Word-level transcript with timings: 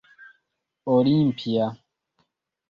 olimpia 0.95 1.67